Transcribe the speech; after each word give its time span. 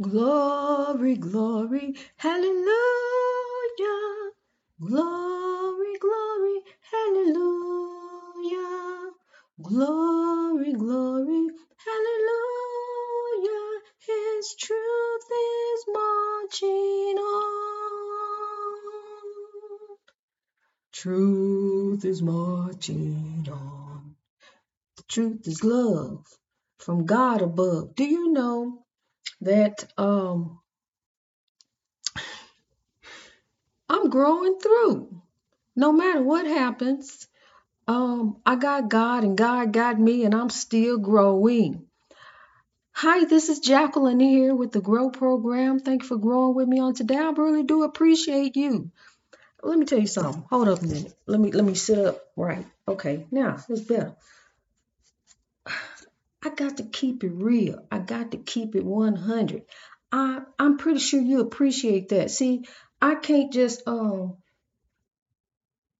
Glory, 0.00 1.16
glory, 1.16 1.94
hallelujah. 2.18 2.66
Glory, 4.78 5.94
glory, 5.98 6.60
hallelujah. 6.92 8.60
Glory, 9.62 10.74
glory, 10.74 11.48
hallelujah. 11.86 13.80
His 14.00 14.54
truth 14.60 15.28
is 15.32 15.86
marching 15.94 17.18
on. 17.18 17.56
Truth 20.92 22.04
is 22.04 22.22
marching 22.22 23.48
on. 23.50 24.16
The 24.96 25.04
truth 25.08 25.48
is 25.48 25.64
love 25.64 26.26
from 26.78 27.06
God 27.06 27.42
above. 27.42 27.94
Do 27.96 28.04
you 28.04 28.32
know 28.32 28.84
that 29.42 29.90
um 29.98 30.60
I'm 33.88 34.10
growing 34.10 34.58
through? 34.58 35.22
No 35.76 35.92
matter 35.92 36.22
what 36.22 36.46
happens, 36.46 37.28
um 37.86 38.38
I 38.44 38.56
got 38.56 38.88
God 38.88 39.24
and 39.24 39.38
God 39.38 39.72
got 39.72 39.98
me 39.98 40.24
and 40.24 40.34
I'm 40.34 40.50
still 40.50 40.98
growing. 40.98 41.86
Hi, 42.92 43.26
this 43.26 43.48
is 43.48 43.60
Jacqueline 43.60 44.18
here 44.20 44.54
with 44.54 44.72
the 44.72 44.80
Grow 44.80 45.10
Program. 45.10 45.78
Thank 45.78 46.02
you 46.02 46.08
for 46.08 46.16
growing 46.18 46.54
with 46.56 46.66
me 46.66 46.80
on 46.80 46.94
today. 46.94 47.16
I 47.16 47.30
really 47.30 47.62
do 47.62 47.84
appreciate 47.84 48.56
you. 48.56 48.90
Let 49.62 49.78
me 49.78 49.86
tell 49.86 49.98
you 50.00 50.06
something. 50.06 50.44
Hold 50.50 50.68
up 50.68 50.82
a 50.82 50.86
minute. 50.86 51.14
Let 51.26 51.40
me 51.40 51.52
let 51.52 51.64
me 51.64 51.74
sit 51.74 51.98
up 51.98 52.20
right. 52.36 52.66
Okay, 52.88 53.26
now 53.30 53.58
it's 53.68 53.82
better. 53.82 54.16
I 56.42 56.50
got 56.50 56.76
to 56.76 56.84
keep 56.84 57.24
it 57.24 57.32
real. 57.32 57.86
I 57.90 57.98
got 57.98 58.30
to 58.30 58.38
keep 58.38 58.76
it 58.76 58.84
100. 58.84 59.62
I 60.12 60.40
I'm 60.58 60.78
pretty 60.78 61.00
sure 61.00 61.20
you 61.20 61.40
appreciate 61.40 62.10
that. 62.10 62.30
See, 62.30 62.64
I 63.00 63.16
can't 63.16 63.52
just 63.52 63.82
um, 63.86 64.36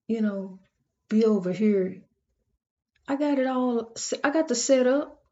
you 0.07 0.23
know, 0.23 0.59
be 1.09 1.25
over 1.25 1.53
here. 1.53 2.03
I 3.07 3.17
got 3.17 3.39
it 3.39 3.47
all 3.47 3.95
I 4.25 4.31
got 4.31 4.49
the 4.49 4.55
set 4.55 4.87
up. 4.87 5.23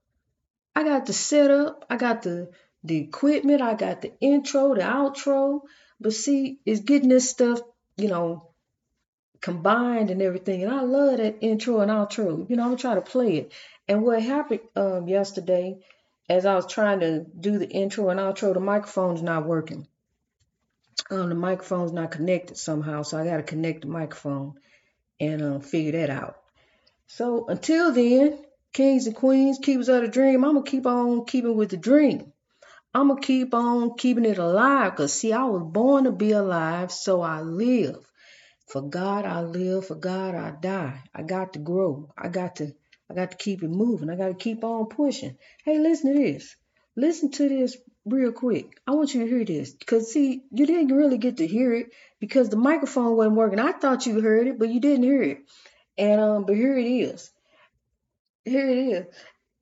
I 0.75 0.85
got 0.85 1.07
the 1.07 1.13
setup. 1.13 1.87
I 1.89 1.97
got 1.97 2.23
the 2.23 2.51
the 2.85 2.99
equipment. 2.99 3.63
I 3.63 3.75
got 3.75 4.03
the 4.03 4.13
intro, 4.21 4.75
the 4.75 4.83
outro. 4.83 5.61
But 6.01 6.13
see, 6.13 6.61
it's 6.67 6.81
getting 6.81 7.09
this 7.09 7.31
stuff, 7.31 7.61
you 7.97 8.09
know, 8.09 8.51
combined 9.47 10.11
and 10.11 10.21
everything. 10.21 10.65
And 10.65 10.73
I 10.73 10.81
love 10.81 11.19
that 11.19 11.37
intro 11.41 11.79
and 11.79 11.89
outro. 11.89 12.51
You 12.51 12.57
know, 12.57 12.65
I'm 12.65 12.71
gonna 12.71 12.79
try 12.79 12.97
to 12.97 13.01
play 13.01 13.37
it. 13.37 13.53
And 13.87 14.03
what 14.03 14.21
happened 14.21 14.59
um 14.75 15.07
yesterday, 15.07 15.79
as 16.29 16.45
I 16.45 16.57
was 16.57 16.67
trying 16.67 16.99
to 16.99 17.25
do 17.39 17.57
the 17.57 17.69
intro 17.69 18.09
and 18.09 18.19
outro, 18.19 18.53
the 18.53 18.59
microphone's 18.59 19.23
not 19.23 19.47
working. 19.47 19.87
Um, 21.13 21.29
the 21.29 21.37
microphone's 21.37 21.93
not 21.93 22.11
connected 22.11 22.57
somehow, 22.57 23.03
so 23.03 23.19
I 23.19 23.25
gotta 23.25 23.45
connect 23.45 23.83
the 23.83 23.87
microphone 23.87 24.55
and 25.21 25.41
um, 25.41 25.61
figure 25.61 25.93
that 25.93 26.11
out. 26.11 26.39
So 27.07 27.47
until 27.47 27.93
then, 27.93 28.45
kings 28.73 29.07
and 29.07 29.15
queens, 29.15 29.61
keepers 29.63 29.89
of 29.89 30.03
the 30.03 30.09
dream, 30.09 30.45
I'm 30.45 30.55
gonna 30.55 30.67
keep 30.67 30.87
on 30.87 31.25
keeping 31.25 31.57
with 31.57 31.71
the 31.71 31.77
dream. 31.77 32.33
I'm 32.93 33.07
gonna 33.07 33.21
keep 33.21 33.55
on 33.55 33.95
keeping 33.97 34.25
it 34.25 34.39
alive, 34.39 34.97
cause 34.97 35.13
see, 35.13 35.33
I 35.33 35.45
was 35.45 35.63
born 35.63 36.03
to 36.03 36.11
be 36.11 36.33
alive, 36.33 36.91
so 36.91 37.21
I 37.21 37.43
live. 37.43 38.11
For 38.67 38.83
God 38.83 39.25
I 39.25 39.43
live, 39.43 39.87
for 39.87 39.95
God 39.95 40.35
I 40.35 40.51
die. 40.51 41.03
I 41.15 41.23
got 41.23 41.53
to 41.53 41.59
grow. 41.61 42.13
I 42.19 42.29
got 42.29 42.57
to 42.57 42.75
I 43.09 43.15
got 43.15 43.31
to 43.31 43.37
keep 43.37 43.63
it 43.63 43.71
moving. 43.71 44.11
I 44.11 44.17
got 44.17 44.29
to 44.29 44.35
keep 44.35 44.65
on 44.65 44.87
pushing. 44.87 45.39
Hey, 45.65 45.79
listen 45.79 46.13
to 46.13 46.19
this. 46.21 46.57
Listen 46.97 47.31
to 47.33 47.49
this 47.49 47.77
real 48.05 48.33
quick. 48.33 48.81
I 48.87 48.93
want 48.93 49.15
you 49.15 49.21
to 49.23 49.29
hear 49.29 49.45
this. 49.45 49.77
Cause 49.87 50.13
see, 50.13 50.43
you 50.51 50.67
didn't 50.67 50.97
really 50.97 51.19
get 51.19 51.37
to 51.37 51.47
hear 51.47 51.73
it 51.75 51.93
because 52.19 52.49
the 52.49 52.57
microphone 52.57 53.17
wasn't 53.17 53.37
working. 53.37 53.61
I 53.61 53.73
thought 53.73 54.07
you 54.07 54.21
heard 54.21 54.49
it, 54.49 54.59
but 54.59 54.71
you 54.71 54.81
didn't 54.81 55.05
hear 55.05 55.23
it. 55.23 55.39
And 55.99 56.21
um, 56.21 56.47
but 56.47 56.57
here 56.57 56.77
it 56.77 56.87
is. 56.87 57.31
Here 58.45 58.69
it 58.69 58.79
is. 58.79 59.07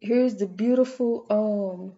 Here's 0.01 0.37
the 0.37 0.47
beautiful 0.47 1.27
um 1.31 1.93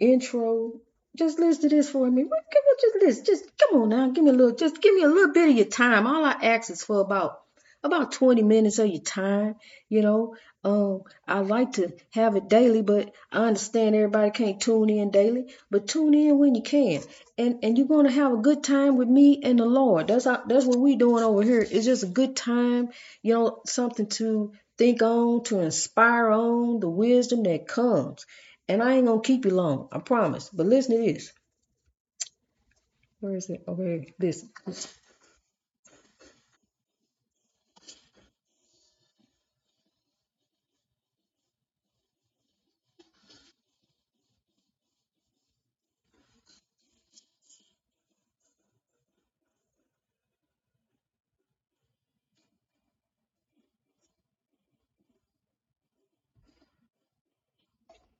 intro. 0.00 0.80
Just 1.16 1.38
listen 1.38 1.62
to 1.62 1.68
this 1.76 1.90
for 1.90 2.10
me. 2.10 2.22
Come 2.22 2.30
on, 2.32 2.76
Just 2.80 2.96
listen. 3.04 3.24
Just 3.24 3.44
come 3.58 3.82
on 3.82 3.88
now. 3.90 4.08
Give 4.10 4.24
me 4.24 4.30
a 4.30 4.34
little. 4.34 4.54
Just 4.56 4.80
give 4.80 4.94
me 4.94 5.02
a 5.02 5.08
little 5.08 5.32
bit 5.32 5.50
of 5.50 5.56
your 5.56 5.66
time. 5.66 6.06
All 6.06 6.24
I 6.24 6.32
ask 6.32 6.70
is 6.70 6.82
for 6.82 7.00
about 7.00 7.40
about 7.82 8.12
20 8.12 8.42
minutes 8.42 8.78
of 8.78 8.88
your 8.88 9.02
time. 9.02 9.56
You 9.88 10.02
know, 10.02 10.36
um, 10.64 11.02
I 11.26 11.40
like 11.40 11.72
to 11.72 11.92
have 12.10 12.36
it 12.36 12.48
daily, 12.48 12.82
but 12.82 13.12
I 13.32 13.46
understand 13.46 13.94
everybody 13.94 14.30
can't 14.30 14.60
tune 14.60 14.90
in 14.90 15.10
daily. 15.10 15.52
But 15.70 15.88
tune 15.88 16.14
in 16.14 16.38
when 16.38 16.54
you 16.54 16.62
can, 16.62 17.02
and 17.36 17.58
and 17.62 17.76
you're 17.76 17.88
gonna 17.88 18.10
have 18.10 18.32
a 18.32 18.38
good 18.38 18.62
time 18.64 18.96
with 18.96 19.08
me 19.08 19.40
and 19.42 19.58
the 19.58 19.66
Lord. 19.66 20.08
That's 20.08 20.24
how, 20.24 20.42
that's 20.46 20.66
what 20.66 20.78
we 20.78 20.96
doing 20.96 21.24
over 21.24 21.42
here. 21.42 21.60
It's 21.60 21.86
just 21.86 22.04
a 22.04 22.06
good 22.06 22.36
time. 22.36 22.90
You 23.22 23.34
know, 23.34 23.60
something 23.66 24.06
to 24.20 24.52
think 24.78 25.02
on, 25.02 25.42
to 25.44 25.60
inspire 25.60 26.30
on, 26.30 26.80
the 26.80 26.88
wisdom 26.88 27.42
that 27.42 27.66
comes. 27.66 28.24
And 28.68 28.82
I 28.82 28.96
ain't 28.96 29.06
gonna 29.06 29.22
keep 29.22 29.44
you 29.46 29.52
long, 29.52 29.88
I 29.92 30.00
promise. 30.00 30.50
But 30.50 30.66
listen 30.66 30.96
to 30.96 31.02
this. 31.12 31.32
Where 33.20 33.36
is 33.36 33.50
it? 33.50 33.62
Okay, 33.68 34.14
listen. 34.20 34.50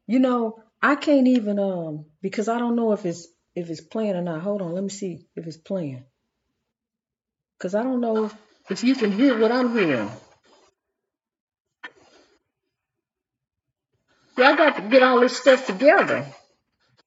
You 0.08 0.19
know, 0.19 0.62
I 0.80 0.96
can't 0.96 1.28
even 1.28 1.58
um 1.58 2.06
because 2.22 2.48
I 2.48 2.58
don't 2.58 2.76
know 2.76 2.92
if 2.92 3.04
it's 3.04 3.28
if 3.54 3.69
it's 3.69 3.82
playing 3.82 4.16
or 4.16 4.22
not. 4.22 4.41
Hold 4.41 4.62
on, 4.62 4.72
let 4.72 4.82
me 4.82 4.88
see 4.88 5.26
if 5.36 5.46
it's 5.46 5.58
playing. 5.58 6.02
Cause 7.60 7.74
I 7.74 7.82
don't 7.82 8.00
know 8.00 8.30
if 8.70 8.82
you 8.82 8.94
can 8.94 9.12
hear 9.12 9.38
what 9.38 9.52
I'm 9.52 9.76
hearing. 9.76 10.10
See, 14.34 14.42
I 14.42 14.56
got 14.56 14.76
to 14.76 14.82
get 14.82 15.02
all 15.02 15.20
this 15.20 15.36
stuff 15.36 15.66
together. 15.66 16.25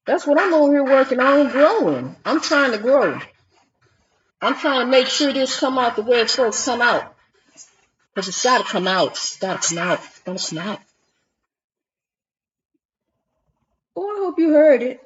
That's 0.05 0.27
what 0.27 0.39
I'm 0.39 0.53
over 0.53 0.73
here 0.73 0.83
working 0.83 1.19
on, 1.21 1.49
growing. 1.49 2.15
I'm 2.25 2.41
trying 2.41 2.73
to 2.73 2.77
grow. 2.77 3.19
I'm 4.41 4.55
trying 4.55 4.81
to 4.81 4.91
make 4.91 5.07
sure 5.07 5.31
this 5.31 5.59
come 5.59 5.77
out 5.77 5.95
the 5.95 6.01
way 6.01 6.19
it's 6.19 6.33
supposed 6.33 6.59
to 6.59 6.71
come 6.71 6.81
out. 6.81 7.15
Cause 8.13 8.27
it's 8.27 8.43
gotta 8.43 8.65
come 8.65 8.87
out. 8.87 9.11
It's 9.11 9.37
gotta 9.37 9.67
come 9.67 9.77
out. 9.77 9.99
It's 9.99 10.19
gonna 10.19 10.63
come 10.63 10.69
out. 10.71 10.79
Oh, 13.95 14.15
I 14.17 14.20
hope 14.31 14.39
you 14.39 14.53
heard 14.53 14.81
it. 14.81 15.01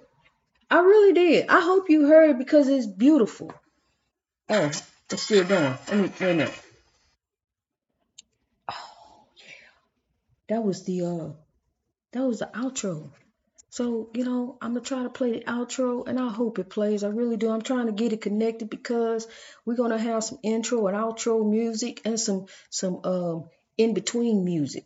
I 0.69 0.81
really 0.81 1.13
did. 1.13 1.49
I 1.49 1.59
hope 1.59 1.89
you 1.89 2.07
heard 2.07 2.29
it 2.29 2.37
because 2.37 2.67
it's 2.67 2.85
beautiful. 2.85 3.51
Oh, 4.49 4.65
it's 4.65 4.83
still 5.19 5.43
going. 5.43 5.73
Let 5.87 5.97
me 5.97 6.11
wait 6.21 6.41
a. 6.41 6.51
Oh, 8.69 9.23
yeah. 9.37 9.45
that 10.49 10.63
was 10.63 10.83
the 10.85 11.05
uh 11.05 11.29
that 12.11 12.21
was 12.21 12.37
the 12.37 12.51
outro. 12.53 13.09
So, 13.71 14.11
you 14.13 14.25
know, 14.25 14.59
I'm 14.61 14.73
gonna 14.75 14.85
try 14.85 15.01
to 15.01 15.09
play 15.09 15.31
the 15.31 15.45
outro 15.45 16.07
and 16.07 16.19
I 16.19 16.29
hope 16.29 16.59
it 16.59 16.69
plays. 16.69 17.03
I 17.03 17.07
really 17.07 17.37
do. 17.37 17.49
I'm 17.49 17.63
trying 17.63 17.87
to 17.87 17.93
get 17.93 18.13
it 18.13 18.21
connected 18.21 18.69
because 18.69 19.27
we're 19.65 19.75
gonna 19.75 19.97
have 19.97 20.23
some 20.23 20.37
intro 20.43 20.85
and 20.85 20.95
outro 20.95 21.49
music 21.49 22.01
and 22.05 22.19
some 22.19 22.45
some 22.69 22.99
um 23.03 23.45
in 23.75 23.95
between 23.95 24.45
music. 24.45 24.85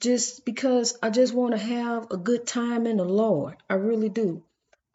Just 0.00 0.44
because 0.44 0.96
I 1.02 1.10
just 1.10 1.34
want 1.34 1.52
to 1.52 1.58
have 1.58 2.08
a 2.10 2.16
good 2.16 2.46
time 2.46 2.86
in 2.86 2.98
the 2.98 3.04
Lord. 3.04 3.56
I 3.68 3.74
really 3.74 4.08
do. 4.08 4.44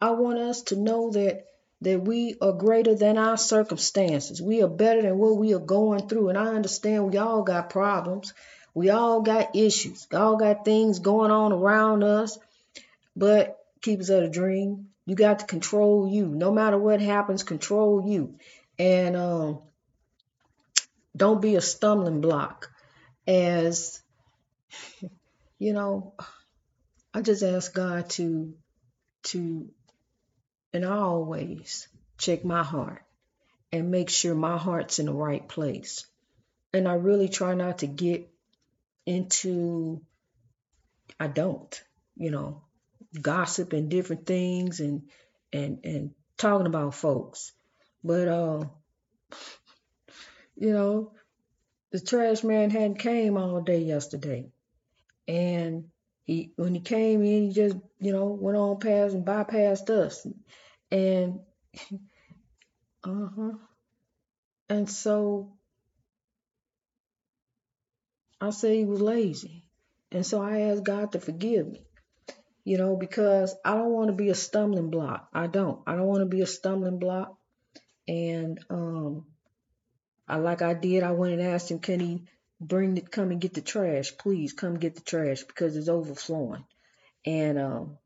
I 0.00 0.10
want 0.10 0.38
us 0.38 0.62
to 0.64 0.76
know 0.76 1.10
that 1.10 1.44
that 1.82 2.02
we 2.02 2.34
are 2.40 2.52
greater 2.52 2.94
than 2.94 3.18
our 3.18 3.36
circumstances. 3.36 4.40
We 4.40 4.62
are 4.62 4.68
better 4.68 5.02
than 5.02 5.18
what 5.18 5.36
we 5.36 5.52
are 5.54 5.58
going 5.58 6.08
through. 6.08 6.30
And 6.30 6.38
I 6.38 6.46
understand 6.46 7.12
we 7.12 7.18
all 7.18 7.42
got 7.42 7.68
problems. 7.68 8.32
We 8.72 8.90
all 8.90 9.20
got 9.20 9.54
issues. 9.54 10.06
We 10.10 10.16
all 10.16 10.36
got 10.36 10.64
things 10.64 10.98
going 10.98 11.30
on 11.30 11.52
around 11.52 12.02
us. 12.02 12.38
But 13.14 13.58
keepers 13.82 14.08
of 14.08 14.22
the 14.22 14.28
dream, 14.28 14.88
you 15.04 15.14
got 15.14 15.40
to 15.40 15.46
control 15.46 16.08
you. 16.08 16.26
No 16.26 16.50
matter 16.50 16.78
what 16.78 17.00
happens, 17.00 17.42
control 17.42 18.02
you. 18.06 18.36
And 18.78 19.14
um, 19.14 19.58
don't 21.16 21.42
be 21.42 21.56
a 21.56 21.60
stumbling 21.60 22.20
block. 22.20 22.70
As 23.26 24.00
you 25.58 25.72
know, 25.72 26.14
I 27.12 27.22
just 27.22 27.42
ask 27.42 27.72
God 27.72 28.10
to 28.10 28.54
to 29.24 29.70
in 30.72 30.84
all 30.84 31.24
ways 31.24 31.88
check 32.18 32.44
my 32.44 32.62
heart 32.62 33.04
and 33.72 33.90
make 33.90 34.10
sure 34.10 34.34
my 34.34 34.56
heart's 34.56 34.98
in 34.98 35.06
the 35.06 35.12
right 35.12 35.48
place. 35.48 36.06
And 36.72 36.88
I 36.88 36.94
really 36.94 37.28
try 37.28 37.54
not 37.54 37.78
to 37.78 37.86
get 37.86 38.28
into 39.06 40.00
I 41.20 41.26
don't, 41.28 41.82
you 42.16 42.30
know, 42.30 42.62
gossip 43.20 43.72
and 43.72 43.88
different 43.88 44.26
things 44.26 44.80
and 44.80 45.02
and 45.52 45.80
and 45.84 46.10
talking 46.36 46.66
about 46.66 46.94
folks. 46.94 47.52
But 48.02 48.28
uh, 48.28 48.64
you 50.56 50.72
know, 50.72 51.12
the 51.92 52.00
trash 52.00 52.42
man 52.42 52.70
hadn't 52.70 52.98
came 52.98 53.36
all 53.36 53.60
day 53.60 53.78
yesterday, 53.78 54.50
and 55.28 55.84
he 56.24 56.52
when 56.56 56.74
he 56.74 56.80
came 56.80 57.22
in, 57.22 57.44
he 57.44 57.52
just 57.52 57.76
you 57.98 58.12
know 58.12 58.26
went 58.26 58.56
on 58.56 58.78
past 58.78 59.14
and 59.14 59.26
bypassed 59.26 59.90
us, 59.90 60.26
and 60.90 61.40
uh 63.04 63.28
huh, 63.36 63.52
and 64.68 64.88
so 64.88 65.52
I 68.40 68.50
said 68.50 68.74
he 68.74 68.84
was 68.84 69.00
lazy, 69.00 69.64
and 70.12 70.24
so 70.24 70.42
I 70.42 70.62
asked 70.62 70.84
God 70.84 71.12
to 71.12 71.20
forgive 71.20 71.66
me 71.66 71.84
you 72.64 72.78
know, 72.78 72.96
because 72.96 73.54
I 73.64 73.74
don't 73.74 73.92
want 73.92 74.08
to 74.08 74.14
be 74.14 74.30
a 74.30 74.34
stumbling 74.34 74.90
block. 74.90 75.28
I 75.32 75.46
don't. 75.46 75.80
I 75.86 75.96
don't 75.96 76.06
want 76.06 76.22
to 76.22 76.26
be 76.26 76.40
a 76.40 76.46
stumbling 76.46 76.98
block. 76.98 77.36
And 78.08 78.58
um, 78.70 79.26
I 80.26 80.36
like 80.36 80.62
I 80.62 80.72
did. 80.74 81.02
I 81.02 81.12
went 81.12 81.34
and 81.34 81.42
asked 81.42 81.70
him, 81.70 81.78
can 81.78 82.00
he 82.00 82.24
bring 82.60 82.94
the 82.94 83.00
come 83.00 83.30
and 83.30 83.40
get 83.40 83.54
the 83.54 83.60
trash, 83.60 84.16
please 84.16 84.52
come 84.52 84.78
get 84.78 84.94
the 84.94 85.00
trash 85.00 85.42
because 85.44 85.76
it's 85.76 85.88
overflowing. 85.88 86.64
And 87.26 87.58
um, 87.58 87.98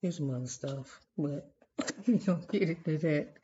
here's 0.00 0.18
some 0.18 0.30
other 0.30 0.46
stuff, 0.46 1.00
but 1.16 1.50
we 2.06 2.18
don't 2.18 2.50
get 2.50 2.62
into 2.62 2.98
that. 2.98 3.34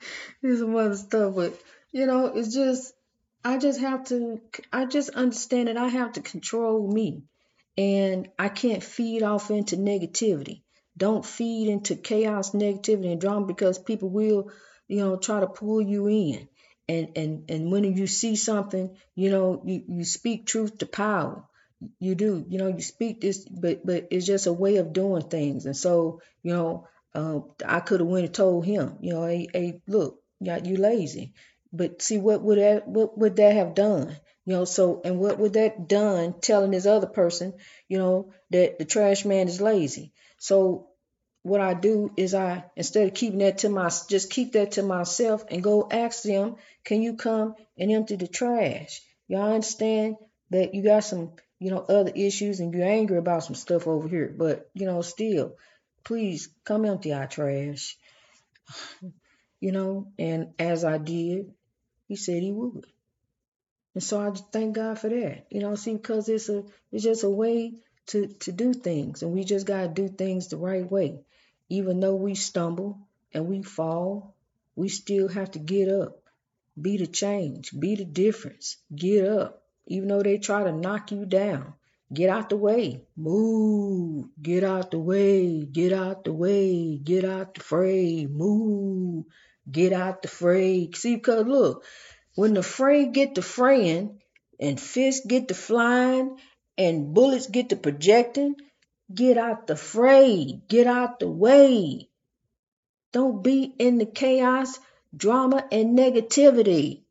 Here's 0.43 0.61
some 0.61 0.77
other 0.77 0.97
stuff, 0.97 1.35
but 1.35 1.59
you 1.93 2.07
know, 2.07 2.27
it's 2.27 2.55
just 2.55 2.93
I 3.45 3.59
just 3.59 3.81
have 3.81 4.05
to. 4.07 4.41
I 4.73 4.85
just 4.85 5.11
understand 5.11 5.69
that 5.69 5.77
I 5.77 5.89
have 5.89 6.13
to 6.13 6.21
control 6.21 6.93
me 6.93 7.23
and 7.77 8.29
I 8.39 8.49
can't 8.49 8.83
feed 8.83 9.23
off 9.23 9.51
into 9.51 9.77
negativity. 9.77 10.63
Don't 10.97 11.25
feed 11.25 11.69
into 11.69 11.97
chaos, 11.97 12.51
negativity, 12.51 13.13
and 13.13 13.21
drama 13.21 13.47
because 13.47 13.79
people 13.79 14.11
will, 14.11 14.51
you 14.87 14.99
know, 14.99 15.17
try 15.17 15.41
to 15.41 15.47
pull 15.47 15.81
you 15.81 16.09
in. 16.09 16.49
And 16.95 17.07
and 17.21 17.33
and 17.53 17.73
when 17.73 17.85
you 17.85 18.07
see 18.07 18.37
something, 18.37 18.87
you 19.15 19.31
know, 19.31 19.63
you, 19.65 19.79
you 19.89 20.05
speak 20.05 20.47
truth 20.47 20.79
to 20.79 20.87
power. 20.87 21.45
You 21.99 22.15
do, 22.15 22.45
you 22.49 22.59
know, 22.59 22.69
you 22.69 22.83
speak 22.83 23.21
this, 23.21 23.39
but 23.49 23.87
but 23.87 24.09
it's 24.11 24.27
just 24.27 24.47
a 24.47 24.53
way 24.53 24.77
of 24.77 24.93
doing 24.93 25.23
things. 25.23 25.67
And 25.67 25.77
so, 25.77 26.21
you 26.43 26.53
know, 26.53 26.87
uh, 27.15 27.41
I 27.65 27.81
could 27.81 28.01
have 28.01 28.09
went 28.09 28.27
and 28.27 28.35
told 28.35 28.67
him, 28.67 28.97
you 29.01 29.13
know, 29.15 29.25
hey, 29.25 29.47
hey 29.53 29.81
look, 29.87 30.21
you 30.41 30.77
lazy. 30.77 31.33
But 31.73 32.03
see, 32.03 32.19
what 32.19 32.43
would 32.43 32.59
that 32.59 32.87
what 32.89 33.17
would 33.19 33.37
that 33.37 33.55
have 33.55 33.75
done? 33.75 34.17
You 34.45 34.55
know, 34.57 34.65
so 34.65 35.01
and 35.05 35.19
what 35.19 35.39
would 35.39 35.55
that 35.55 35.89
done 35.89 36.35
telling 36.41 36.73
this 36.73 36.87
other 36.87 37.07
person, 37.07 37.55
you 37.89 37.99
know, 37.99 38.33
that 38.51 38.79
the 38.79 38.85
trash 38.85 39.25
man 39.25 39.49
is 39.49 39.61
lazy. 39.61 40.13
So 40.39 40.90
what 41.43 41.61
I 41.61 41.75
do 41.75 42.13
is 42.17 42.35
I 42.35 42.65
instead 42.77 43.09
of 43.09 43.15
keeping 43.15 43.39
that 43.39 43.59
to 43.59 43.69
my 43.69 43.91
just 44.09 44.31
keep 44.31 44.53
that 44.53 44.73
to 44.73 44.83
myself 44.83 45.45
and 45.51 45.63
go 45.63 45.89
ask 45.91 46.23
them, 46.23 46.57
can 46.85 47.03
you 47.03 47.15
come 47.15 47.55
and 47.79 47.91
empty 47.91 48.17
the 48.17 48.29
trash? 48.29 49.01
Y'all 49.29 49.53
understand 49.55 50.17
that 50.51 50.75
you 50.75 50.83
got 50.83 51.05
some, 51.05 51.33
you 51.59 51.71
know, 51.71 51.79
other 51.79 52.13
issues 52.15 52.61
and 52.61 52.75
you're 52.75 52.87
angry 52.87 53.17
about 53.17 53.45
some 53.45 53.55
stuff 53.55 53.87
over 53.87 54.09
here, 54.09 54.33
but 54.37 54.69
you 54.75 54.87
know, 54.87 55.03
still, 55.03 55.57
please 56.05 56.49
come 56.65 56.85
empty 56.85 57.13
our 57.13 57.27
trash. 57.27 57.97
You 59.63 59.73
know, 59.73 60.07
and 60.19 60.55
as 60.59 60.87
I 60.87 60.97
did, 60.97 61.53
he 62.09 62.17
said 62.17 62.43
he 62.43 62.51
would. 62.51 62.87
And 63.95 64.03
so 64.03 64.19
I 64.19 64.31
thank 64.53 64.75
God 64.75 64.99
for 64.99 65.11
that. 65.11 65.49
You 65.51 65.61
know, 65.61 65.75
see, 65.75 65.93
because 65.93 66.31
it's 66.31 66.49
a 66.49 66.65
it's 66.91 67.05
just 67.05 67.25
a 67.25 67.29
way 67.29 67.75
to 68.11 68.27
to 68.27 68.53
do 68.53 68.73
things, 68.73 69.23
and 69.23 69.33
we 69.33 69.45
just 69.45 69.67
gotta 69.67 69.89
do 69.89 70.09
things 70.09 70.49
the 70.49 70.57
right 70.57 70.91
way. 70.91 71.21
Even 71.69 72.01
though 72.01 72.17
we 72.17 72.35
stumble 72.35 72.99
and 73.33 73.47
we 73.47 73.63
fall, 73.63 74.35
we 74.75 74.89
still 74.89 75.29
have 75.29 75.51
to 75.53 75.59
get 75.59 75.89
up, 75.89 76.23
be 76.81 76.97
the 76.97 77.07
change, 77.07 77.71
be 77.79 77.95
the 77.95 78.05
difference. 78.05 78.77
Get 78.95 79.27
up, 79.27 79.63
even 79.87 80.09
though 80.09 80.23
they 80.23 80.39
try 80.39 80.65
to 80.65 80.73
knock 80.73 81.13
you 81.13 81.25
down. 81.25 81.75
Get 82.13 82.29
out 82.29 82.51
the 82.51 82.57
way. 82.57 83.05
Move. 83.17 84.27
Get 84.43 84.65
out 84.65 84.91
the 84.91 84.99
way. 84.99 85.65
Get 85.65 85.93
out 85.93 86.25
the 86.25 86.33
way. 86.33 86.99
Get 86.99 87.25
out 87.25 87.55
the 87.55 87.61
fray. 87.61 88.27
Move. 88.27 89.27
Get 89.71 89.93
out 89.93 90.23
the 90.23 90.29
fray. 90.29 90.91
See, 90.93 91.15
because 91.15 91.47
look, 91.47 91.85
when 92.35 92.55
the 92.55 92.65
fray 92.65 93.07
get 93.07 93.37
to 93.37 93.43
fraying 93.43 94.21
and 94.59 94.81
fists 94.81 95.25
get 95.25 95.49
to 95.49 95.55
flying 95.55 96.37
and 96.81 97.13
bullets 97.13 97.47
get 97.47 97.69
to 97.69 97.77
projecting, 97.77 98.57
get 99.13 99.37
out 99.37 99.67
the 99.67 99.77
fray. 99.77 100.63
Get 100.67 100.87
out 100.87 101.21
the 101.21 101.29
way. 101.29 102.09
Don't 103.13 103.45
be 103.45 103.65
in 103.65 103.99
the 103.99 104.07
chaos, 104.07 104.79
drama, 105.15 105.63
and 105.71 105.99
negativity. 105.99 107.03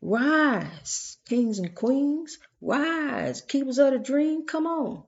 Rise, 0.00 1.16
kings 1.26 1.58
and 1.58 1.74
queens. 1.74 2.38
Rise, 2.60 3.40
keepers 3.40 3.78
of 3.78 3.92
the 3.92 3.98
dream. 3.98 4.46
Come 4.46 4.68
on. 4.68 5.02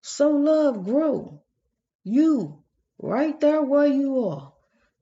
So 0.00 0.30
love 0.30 0.82
grow. 0.82 1.42
You, 2.04 2.62
right 2.98 3.38
there 3.38 3.60
where 3.60 3.86
you 3.86 4.28
are. 4.28 4.54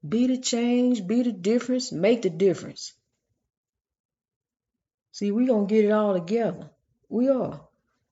Be 0.07 0.27
the 0.27 0.39
change, 0.39 1.07
be 1.07 1.23
the 1.23 1.31
difference, 1.31 1.93
make 1.93 2.23
the 2.23 2.29
difference. 2.29 2.91
See, 5.15 5.31
we 5.31 5.45
going 5.45 5.65
to 5.65 5.73
get 5.73 5.85
it 5.85 5.91
all 5.91 6.13
together. 6.13 6.69
We 7.07 7.29
are. 7.29 7.61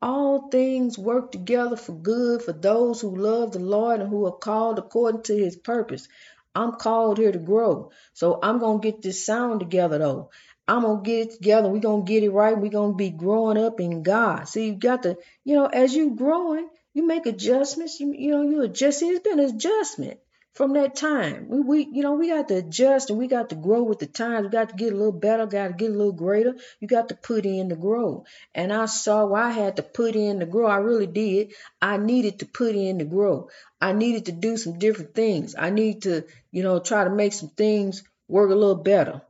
All 0.02 0.48
things 0.48 0.98
work 0.98 1.34
together 1.34 1.76
for 1.76 1.92
good 1.92 2.42
for 2.42 2.54
those 2.54 3.02
who 3.02 3.14
love 3.14 3.52
the 3.52 3.60
Lord 3.60 4.00
and 4.00 4.10
who 4.10 4.26
are 4.26 4.32
called 4.32 4.80
according 4.80 5.24
to 5.24 5.36
his 5.36 5.58
purpose. 5.58 6.08
I'm 6.56 6.72
called 6.76 7.18
here 7.18 7.34
to 7.34 7.40
grow. 7.40 7.92
So 8.14 8.40
I'm 8.42 8.58
going 8.58 8.80
to 8.80 8.90
get 8.90 9.02
this 9.02 9.26
sound 9.26 9.60
together 9.60 9.98
though. 9.98 10.30
I'm 10.66 10.84
going 10.84 11.04
to 11.04 11.10
get 11.10 11.28
it 11.28 11.34
together. 11.34 11.68
We're 11.68 11.80
going 11.80 12.06
to 12.06 12.10
get 12.10 12.24
it 12.24 12.30
right. 12.30 12.58
We're 12.58 12.70
going 12.70 12.94
to 12.94 12.98
be 12.98 13.10
growing 13.10 13.58
up 13.58 13.82
in 13.82 14.02
God. 14.02 14.48
See, 14.48 14.68
you 14.68 14.76
got 14.76 15.04
to, 15.04 15.18
you 15.44 15.56
know, 15.56 15.66
as 15.66 15.94
you 15.94 16.16
growing, 16.16 16.70
you 16.94 17.06
make 17.06 17.26
adjustments. 17.26 18.00
You, 18.00 18.14
you 18.14 18.32
know, 18.32 18.44
you 18.44 18.62
adjust. 18.62 19.02
It's 19.02 19.20
been 19.20 19.40
an 19.40 19.54
adjustment 19.54 20.22
from 20.54 20.74
that 20.74 20.96
time. 20.96 21.48
We, 21.50 21.60
we, 21.60 21.88
you 21.92 22.04
know, 22.04 22.14
we 22.14 22.30
got 22.30 22.48
to 22.50 22.58
adjust 22.58 23.10
and 23.10 23.18
we 23.18 23.28
got 23.28 23.50
to 23.50 23.56
grow 23.56 23.84
with 23.84 24.00
the 24.00 24.06
times. 24.06 24.46
We 24.46 24.52
got 24.52 24.70
to 24.70 24.76
get 24.76 24.94
a 24.94 24.96
little 24.96 25.12
better, 25.12 25.46
got 25.48 25.68
to 25.70 25.74
get 25.74 25.90
a 25.90 25.96
little 25.96 26.14
greater. 26.14 26.56
You 26.80 26.88
got 26.88 27.10
to 27.10 27.16
put 27.16 27.46
in 27.46 27.70
to 27.70 27.76
grow. 27.76 28.26
And 28.54 28.72
I 28.72 28.86
saw 28.86 29.34
I 29.34 29.50
had 29.50 29.78
to 29.78 29.84
put 29.84 30.16
in 30.16 30.40
to 30.40 30.46
grow. 30.46 30.68
I 30.68 30.78
really 30.78 31.08
did. 31.08 31.54
I 31.82 31.98
needed 31.98 32.40
to 32.40 32.46
put 32.46 32.76
in 32.76 33.00
to 33.00 33.06
grow. 33.06 33.50
I 33.82 33.94
needed 33.94 34.26
to 34.26 34.32
do 34.32 34.56
some 34.58 34.78
different 34.78 35.16
things. 35.16 35.56
I 35.58 35.72
need 35.72 36.04
to, 36.04 36.24
you 36.52 36.62
know, 36.62 36.80
try 36.80 37.04
to 37.04 37.10
make 37.10 37.34
some 37.34 37.50
things 37.50 38.04
work 38.28 38.52
a 38.52 38.56
little 38.56 38.76
better 38.76 39.22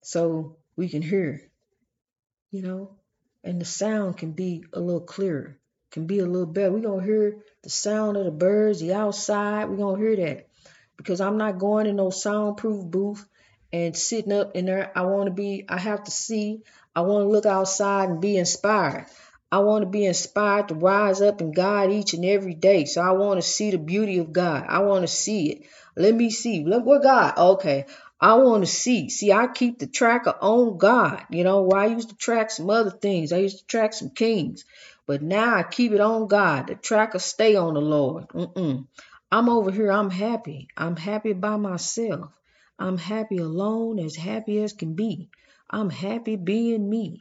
so 0.00 0.56
we 0.76 0.88
can 0.88 1.02
hear, 1.02 1.42
you 2.50 2.62
know, 2.62 2.90
and 3.44 3.60
the 3.60 3.66
sound 3.66 4.16
can 4.16 4.32
be 4.32 4.64
a 4.72 4.80
little 4.80 5.00
clearer, 5.00 5.58
can 5.90 6.06
be 6.06 6.20
a 6.20 6.26
little 6.26 6.46
better. 6.46 6.72
We're 6.72 6.80
to 6.80 7.04
hear 7.04 7.36
the 7.62 7.70
sound 7.70 8.16
of 8.16 8.24
the 8.24 8.30
birds, 8.30 8.80
the 8.80 8.94
outside. 8.94 9.68
We're 9.68 9.76
to 9.76 10.00
hear 10.00 10.16
that 10.16 10.48
because 10.96 11.20
I'm 11.20 11.36
not 11.36 11.58
going 11.58 11.86
in 11.86 11.96
no 11.96 12.10
soundproof 12.10 12.84
booth 12.84 13.26
and 13.72 13.96
sitting 13.96 14.32
up 14.32 14.54
in 14.54 14.66
there. 14.66 14.92
I 14.94 15.02
want 15.02 15.26
to 15.26 15.32
be, 15.32 15.64
I 15.68 15.78
have 15.78 16.04
to 16.04 16.10
see, 16.10 16.62
I 16.94 17.02
want 17.02 17.24
to 17.24 17.28
look 17.28 17.46
outside 17.46 18.08
and 18.08 18.20
be 18.20 18.36
inspired. 18.36 19.06
I 19.50 19.58
want 19.58 19.82
to 19.82 19.88
be 19.88 20.04
inspired 20.04 20.68
to 20.68 20.74
rise 20.74 21.20
up 21.20 21.40
in 21.40 21.52
God 21.52 21.92
each 21.92 22.14
and 22.14 22.24
every 22.24 22.54
day. 22.54 22.86
So 22.86 23.00
I 23.00 23.12
want 23.12 23.40
to 23.40 23.46
see 23.46 23.70
the 23.70 23.78
beauty 23.78 24.18
of 24.18 24.32
God. 24.32 24.64
I 24.68 24.80
want 24.80 25.02
to 25.02 25.08
see 25.08 25.50
it. 25.50 25.62
Let 25.96 26.14
me 26.14 26.30
see. 26.30 26.64
Look 26.64 26.84
what 26.84 27.02
God. 27.02 27.38
Okay. 27.38 27.86
I 28.20 28.34
want 28.34 28.64
to 28.64 28.70
see. 28.70 29.10
See, 29.10 29.32
I 29.32 29.46
keep 29.46 29.78
the 29.78 29.86
tracker 29.86 30.34
on 30.40 30.78
God. 30.78 31.24
You 31.30 31.44
know, 31.44 31.62
where 31.62 31.80
I 31.80 31.86
used 31.86 32.08
to 32.08 32.16
track 32.16 32.50
some 32.50 32.70
other 32.70 32.90
things. 32.90 33.32
I 33.32 33.38
used 33.38 33.58
to 33.58 33.66
track 33.66 33.92
some 33.92 34.10
kings. 34.10 34.64
But 35.06 35.22
now 35.22 35.54
I 35.56 35.62
keep 35.62 35.92
it 35.92 36.00
on 36.00 36.26
God. 36.26 36.68
The 36.68 36.74
tracker 36.74 37.18
stay 37.18 37.54
on 37.54 37.74
the 37.74 37.80
Lord. 37.80 38.28
Mm-mm. 38.28 38.86
I'm 39.34 39.48
over 39.48 39.72
here, 39.72 39.90
I'm 39.90 40.10
happy. 40.10 40.68
I'm 40.76 40.94
happy 40.94 41.32
by 41.32 41.56
myself. 41.56 42.30
I'm 42.78 42.96
happy 42.96 43.38
alone, 43.38 43.98
as 43.98 44.14
happy 44.14 44.62
as 44.62 44.74
can 44.74 44.94
be. 44.94 45.28
I'm 45.68 45.90
happy 45.90 46.36
being 46.36 46.88
me. 46.88 47.18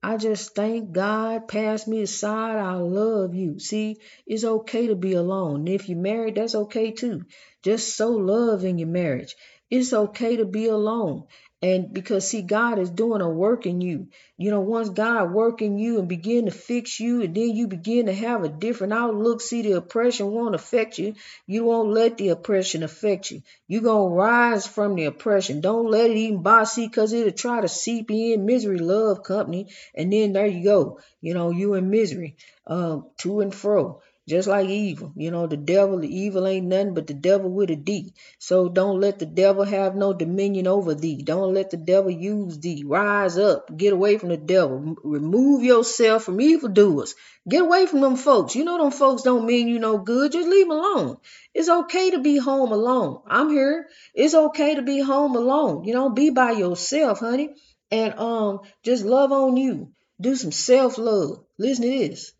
I 0.00 0.16
just 0.16 0.54
thank 0.54 0.92
God, 0.92 1.48
pass 1.48 1.88
me 1.88 2.02
aside. 2.02 2.58
I 2.58 2.74
love 2.74 3.34
you. 3.34 3.58
See, 3.58 3.96
it's 4.28 4.44
okay 4.44 4.86
to 4.86 4.94
be 4.94 5.14
alone. 5.14 5.66
if 5.66 5.88
you're 5.88 5.98
married, 5.98 6.36
that's 6.36 6.54
okay 6.54 6.92
too. 6.92 7.24
Just 7.64 7.96
sow 7.96 8.12
love 8.12 8.64
in 8.64 8.78
your 8.78 8.86
marriage. 8.86 9.34
It's 9.68 9.92
okay 9.92 10.36
to 10.36 10.44
be 10.44 10.66
alone. 10.66 11.24
And 11.66 11.92
because 11.92 12.28
see, 12.28 12.42
God 12.42 12.78
is 12.78 12.90
doing 12.90 13.20
a 13.20 13.28
work 13.28 13.66
in 13.66 13.80
you. 13.80 14.06
You 14.36 14.52
know, 14.52 14.60
once 14.60 14.88
God 14.88 15.32
work 15.32 15.62
in 15.62 15.78
you 15.78 15.98
and 15.98 16.08
begin 16.08 16.44
to 16.44 16.52
fix 16.52 17.00
you, 17.00 17.22
and 17.22 17.34
then 17.34 17.56
you 17.56 17.66
begin 17.66 18.06
to 18.06 18.14
have 18.14 18.44
a 18.44 18.48
different 18.48 18.92
outlook. 18.92 19.40
See, 19.40 19.62
the 19.62 19.72
oppression 19.72 20.28
won't 20.28 20.54
affect 20.54 20.96
you. 20.98 21.14
You 21.44 21.64
won't 21.64 21.90
let 21.90 22.18
the 22.18 22.28
oppression 22.28 22.84
affect 22.84 23.32
you. 23.32 23.42
You're 23.66 23.82
gonna 23.82 24.14
rise 24.14 24.68
from 24.68 24.94
the 24.94 25.06
oppression. 25.06 25.60
Don't 25.60 25.90
let 25.90 26.08
it 26.08 26.16
even 26.16 26.42
boss 26.42 26.78
you 26.78 26.86
because 26.88 27.12
it'll 27.12 27.32
try 27.32 27.60
to 27.60 27.68
seep 27.68 28.12
in 28.12 28.46
misery, 28.46 28.78
love 28.78 29.24
company, 29.24 29.66
and 29.92 30.12
then 30.12 30.34
there 30.34 30.46
you 30.46 30.62
go. 30.62 31.00
You 31.20 31.34
know, 31.34 31.50
you 31.50 31.74
in 31.74 31.90
misery, 31.90 32.36
um, 32.68 33.06
to 33.18 33.40
and 33.40 33.52
fro. 33.52 34.02
Just 34.28 34.48
like 34.48 34.68
evil. 34.68 35.12
You 35.16 35.30
know, 35.30 35.46
the 35.46 35.56
devil, 35.56 36.00
the 36.00 36.08
evil 36.08 36.46
ain't 36.46 36.66
nothing 36.66 36.94
but 36.94 37.06
the 37.06 37.14
devil 37.14 37.48
with 37.48 37.70
a 37.70 37.76
D. 37.76 38.12
So 38.38 38.68
don't 38.68 39.00
let 39.00 39.20
the 39.20 39.26
devil 39.26 39.62
have 39.64 39.94
no 39.94 40.12
dominion 40.12 40.66
over 40.66 40.94
thee. 40.94 41.22
Don't 41.22 41.54
let 41.54 41.70
the 41.70 41.76
devil 41.76 42.10
use 42.10 42.58
thee. 42.58 42.82
Rise 42.84 43.38
up. 43.38 43.76
Get 43.76 43.92
away 43.92 44.18
from 44.18 44.30
the 44.30 44.36
devil. 44.36 44.96
Remove 45.04 45.62
yourself 45.62 46.24
from 46.24 46.40
evildoers. 46.40 47.14
Get 47.48 47.62
away 47.62 47.86
from 47.86 48.00
them 48.00 48.16
folks. 48.16 48.56
You 48.56 48.64
know 48.64 48.78
them 48.82 48.90
folks 48.90 49.22
don't 49.22 49.46
mean 49.46 49.68
you 49.68 49.78
no 49.78 49.98
good. 49.98 50.32
Just 50.32 50.48
leave 50.48 50.66
them 50.66 50.76
alone. 50.76 51.18
It's 51.54 51.68
okay 51.68 52.10
to 52.10 52.18
be 52.18 52.36
home 52.36 52.72
alone. 52.72 53.22
I'm 53.28 53.50
here. 53.50 53.88
It's 54.12 54.34
okay 54.34 54.74
to 54.74 54.82
be 54.82 55.00
home 55.00 55.36
alone. 55.36 55.84
You 55.84 55.94
know, 55.94 56.10
be 56.10 56.30
by 56.30 56.50
yourself, 56.50 57.20
honey. 57.20 57.54
And 57.92 58.18
um 58.18 58.60
just 58.82 59.04
love 59.04 59.30
on 59.30 59.56
you. 59.56 59.92
Do 60.20 60.34
some 60.34 60.50
self-love. 60.50 61.44
Listen 61.58 61.84
to 61.84 61.90
this. 61.90 62.32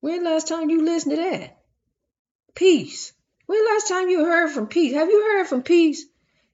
When 0.00 0.24
last 0.24 0.48
time 0.48 0.70
you 0.70 0.84
listened 0.84 1.16
to 1.16 1.22
that? 1.22 1.58
Peace. 2.54 3.12
When 3.46 3.64
last 3.64 3.88
time 3.88 4.08
you 4.08 4.24
heard 4.24 4.50
from 4.50 4.66
peace? 4.68 4.94
Have 4.94 5.08
you 5.08 5.22
heard 5.22 5.46
from 5.46 5.62
peace? 5.62 6.04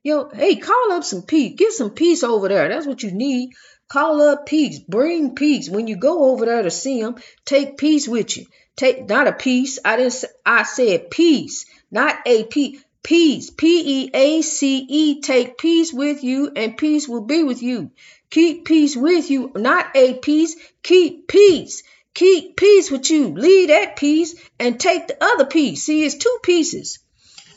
Yo, 0.02 0.28
hey, 0.28 0.56
call 0.56 0.92
up 0.92 1.04
some 1.04 1.22
peace. 1.22 1.54
Get 1.56 1.72
some 1.72 1.90
peace 1.90 2.22
over 2.22 2.48
there. 2.48 2.68
That's 2.68 2.86
what 2.86 3.02
you 3.02 3.12
need. 3.12 3.50
Call 3.88 4.22
up 4.22 4.46
peace. 4.46 4.78
Bring 4.78 5.34
peace. 5.34 5.68
When 5.68 5.86
you 5.88 5.96
go 5.96 6.30
over 6.30 6.46
there 6.46 6.62
to 6.62 6.70
see 6.70 7.00
him, 7.00 7.16
take 7.44 7.76
peace 7.76 8.08
with 8.08 8.36
you. 8.36 8.46
Take 8.76 9.08
not 9.08 9.28
a 9.28 9.32
peace. 9.32 9.78
I 9.84 9.96
didn't. 9.96 10.24
I 10.44 10.62
said 10.64 11.10
peace, 11.10 11.66
not 11.90 12.16
a 12.26 12.44
peace. 12.44 12.82
Peace. 13.02 13.50
P 13.50 14.04
E 14.04 14.10
A 14.14 14.42
C 14.42 14.86
E. 14.88 15.20
Take 15.20 15.58
peace 15.58 15.92
with 15.92 16.24
you, 16.24 16.50
and 16.56 16.76
peace 16.76 17.06
will 17.06 17.24
be 17.24 17.44
with 17.44 17.62
you. 17.62 17.90
Keep 18.30 18.64
peace 18.64 18.96
with 18.96 19.30
you, 19.30 19.52
not 19.54 19.94
a 19.94 20.14
peace. 20.14 20.56
Keep 20.82 21.28
peace. 21.28 21.82
Keep 22.14 22.56
peace 22.56 22.90
with 22.90 23.10
you. 23.10 23.34
Leave 23.34 23.68
that 23.68 23.96
piece 23.96 24.34
and 24.58 24.78
take 24.78 25.08
the 25.08 25.16
other 25.22 25.46
piece. 25.46 25.84
See, 25.84 26.04
it's 26.04 26.16
two 26.16 26.38
pieces. 26.42 27.00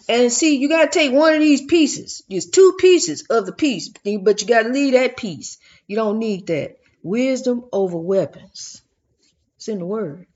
And 0.09 0.31
see, 0.31 0.57
you 0.57 0.69
got 0.69 0.91
to 0.91 0.99
take 0.99 1.11
one 1.11 1.35
of 1.35 1.39
these 1.41 1.65
pieces. 1.65 2.23
It's 2.29 2.49
two 2.49 2.75
pieces 2.79 3.25
of 3.29 3.45
the 3.45 3.51
piece, 3.51 3.89
but 3.89 4.41
you 4.41 4.47
got 4.47 4.63
to 4.63 4.69
leave 4.69 4.93
that 4.93 5.17
piece. 5.17 5.57
You 5.85 5.95
don't 5.95 6.19
need 6.19 6.47
that. 6.47 6.77
Wisdom 7.03 7.65
over 7.71 7.97
weapons. 7.97 8.81
It's 9.57 9.67
in 9.67 9.79
the 9.79 9.85
word. 9.85 10.27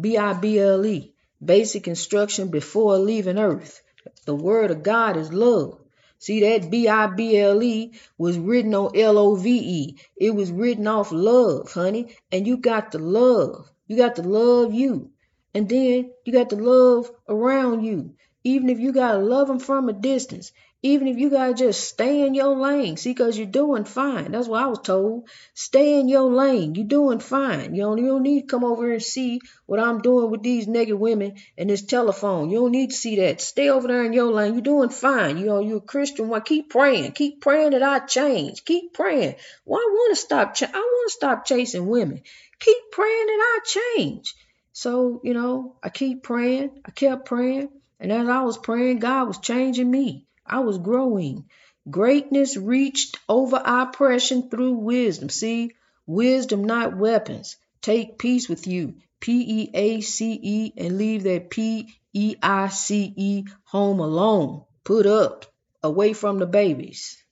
B 0.00 0.16
I 0.16 0.32
B 0.32 0.58
L 0.58 0.84
E. 0.86 1.12
Basic 1.44 1.88
instruction 1.88 2.48
before 2.48 2.98
leaving 2.98 3.38
earth. 3.38 3.82
The 4.26 4.34
word 4.34 4.70
of 4.70 4.82
God 4.82 5.16
is 5.16 5.32
love. 5.32 5.81
See 6.22 6.38
that 6.42 6.70
B 6.70 6.86
I 6.86 7.08
B 7.08 7.36
L 7.36 7.60
E 7.64 7.94
was 8.16 8.38
written 8.38 8.76
on 8.76 8.96
L 8.96 9.18
O 9.18 9.34
V 9.34 9.58
E. 9.58 9.96
It 10.16 10.32
was 10.32 10.52
written 10.52 10.86
off 10.86 11.10
love, 11.10 11.72
honey. 11.72 12.14
And 12.30 12.46
you 12.46 12.58
got 12.58 12.92
to 12.92 12.98
love. 12.98 13.68
You 13.88 13.96
got 13.96 14.14
to 14.16 14.22
love 14.22 14.72
you. 14.72 15.10
And 15.52 15.68
then 15.68 16.12
you 16.24 16.32
got 16.32 16.50
to 16.50 16.56
love 16.56 17.10
around 17.28 17.82
you. 17.82 18.14
Even 18.44 18.68
if 18.68 18.78
you 18.78 18.92
got 18.92 19.14
to 19.14 19.18
love 19.18 19.48
them 19.48 19.58
from 19.58 19.88
a 19.88 19.92
distance. 19.92 20.52
Even 20.84 21.06
if 21.06 21.16
you 21.16 21.30
gotta 21.30 21.54
just 21.54 21.84
stay 21.84 22.26
in 22.26 22.34
your 22.34 22.56
lane, 22.56 22.96
see, 22.96 23.14
cause 23.14 23.38
you're 23.38 23.46
doing 23.46 23.84
fine. 23.84 24.32
That's 24.32 24.48
what 24.48 24.64
I 24.64 24.66
was 24.66 24.80
told. 24.80 25.28
Stay 25.54 26.00
in 26.00 26.08
your 26.08 26.32
lane. 26.32 26.74
You're 26.74 26.86
doing 26.88 27.20
fine. 27.20 27.76
You 27.76 27.82
don't, 27.82 27.98
you 27.98 28.06
don't 28.08 28.24
need 28.24 28.40
to 28.40 28.46
come 28.48 28.64
over 28.64 28.92
and 28.92 29.00
see 29.00 29.40
what 29.66 29.78
I'm 29.78 30.00
doing 30.00 30.30
with 30.30 30.42
these 30.42 30.66
naked 30.66 30.98
women 30.98 31.36
and 31.56 31.70
this 31.70 31.84
telephone. 31.84 32.50
You 32.50 32.58
don't 32.58 32.72
need 32.72 32.90
to 32.90 32.96
see 32.96 33.14
that. 33.20 33.40
Stay 33.40 33.70
over 33.70 33.86
there 33.86 34.04
in 34.04 34.12
your 34.12 34.32
lane. 34.32 34.54
You're 34.54 34.62
doing 34.62 34.88
fine. 34.88 35.38
You 35.38 35.46
know, 35.46 35.60
you're 35.60 35.76
a 35.76 35.80
Christian. 35.80 36.28
Why 36.28 36.40
keep 36.40 36.70
praying? 36.70 37.12
Keep 37.12 37.40
praying 37.40 37.70
that 37.70 37.82
I 37.84 38.00
change. 38.00 38.64
Keep 38.64 38.92
praying. 38.92 39.36
Well, 39.64 39.80
I 39.80 39.84
want 39.88 40.16
to 40.16 40.20
stop? 40.20 40.54
Ch- 40.54 40.64
I 40.64 40.66
want 40.78 41.10
to 41.10 41.14
stop 41.14 41.46
chasing 41.46 41.86
women. 41.86 42.22
Keep 42.58 42.78
praying 42.90 43.26
that 43.26 43.40
I 43.40 43.58
change. 43.64 44.34
So 44.72 45.20
you 45.22 45.34
know, 45.34 45.76
I 45.82 45.90
keep 45.90 46.24
praying. 46.24 46.70
I 46.84 46.90
kept 46.90 47.26
praying, 47.26 47.68
and 48.00 48.10
as 48.10 48.28
I 48.28 48.42
was 48.42 48.58
praying, 48.58 48.98
God 48.98 49.28
was 49.28 49.38
changing 49.38 49.90
me. 49.90 50.26
I 50.46 50.60
was 50.60 50.78
growing. 50.78 51.48
Greatness 51.88 52.56
reached 52.56 53.18
over 53.28 53.60
oppression 53.64 54.50
through 54.50 54.74
wisdom. 54.74 55.28
See, 55.28 55.72
wisdom, 56.06 56.64
not 56.64 56.96
weapons. 56.96 57.56
Take 57.80 58.18
peace 58.18 58.48
with 58.48 58.66
you. 58.66 58.96
P 59.20 59.62
E 59.62 59.70
A 59.72 60.00
C 60.00 60.38
E 60.42 60.72
and 60.76 60.98
leave 60.98 61.24
that 61.24 61.50
P 61.50 61.94
E 62.12 62.36
I 62.42 62.68
C 62.68 63.12
E 63.16 63.44
home 63.64 64.00
alone. 64.00 64.64
Put 64.84 65.06
up, 65.06 65.46
away 65.82 66.12
from 66.12 66.38
the 66.38 66.46
babies. 66.46 67.22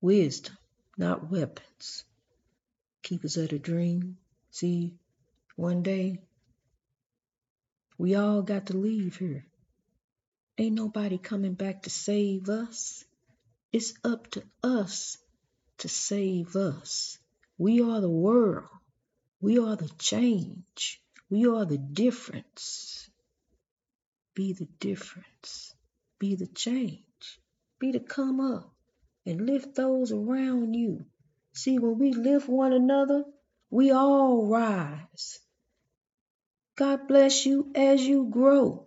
Wisdom, 0.00 0.56
not 0.96 1.30
weapons. 1.30 2.04
Keepers 3.02 3.36
of 3.36 3.50
the 3.50 3.58
dream. 3.58 4.16
See, 4.50 4.94
one 5.56 5.82
day 5.82 6.20
we 7.98 8.14
all 8.14 8.42
got 8.42 8.66
to 8.66 8.76
leave 8.76 9.16
here. 9.16 9.44
Ain't 10.58 10.74
nobody 10.74 11.18
coming 11.18 11.52
back 11.52 11.82
to 11.82 11.90
save 11.90 12.48
us. 12.48 13.04
It's 13.72 13.92
up 14.04 14.30
to 14.30 14.42
us 14.62 15.18
to 15.78 15.88
save 15.88 16.56
us. 16.56 17.18
We 17.58 17.82
are 17.82 18.00
the 18.00 18.08
world. 18.08 18.68
We 19.40 19.58
are 19.58 19.76
the 19.76 19.90
change. 19.98 21.02
We 21.28 21.46
are 21.46 21.66
the 21.66 21.76
difference. 21.76 23.10
Be 24.34 24.54
the 24.54 24.68
difference. 24.80 25.74
Be 26.18 26.36
the 26.36 26.46
change. 26.46 27.02
Be 27.78 27.92
to 27.92 28.00
come 28.00 28.40
up 28.40 28.72
and 29.26 29.46
lift 29.46 29.74
those 29.74 30.10
around 30.10 30.72
you. 30.72 31.04
See, 31.52 31.78
when 31.78 31.98
we 31.98 32.12
lift 32.12 32.48
one 32.48 32.72
another, 32.72 33.24
we 33.68 33.90
all 33.90 34.46
rise. 34.46 35.38
God 36.76 37.08
bless 37.08 37.44
you 37.44 37.72
as 37.74 38.00
you 38.06 38.28
grow. 38.30 38.85